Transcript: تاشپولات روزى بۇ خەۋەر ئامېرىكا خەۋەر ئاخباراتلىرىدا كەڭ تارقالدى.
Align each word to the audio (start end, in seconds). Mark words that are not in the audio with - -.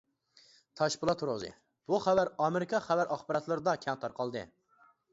تاشپولات 0.79 1.25
روزى 1.31 1.51
بۇ 1.93 2.01
خەۋەر 2.07 2.33
ئامېرىكا 2.47 2.83
خەۋەر 2.89 3.15
ئاخباراتلىرىدا 3.17 3.79
كەڭ 3.87 4.05
تارقالدى. 4.07 4.47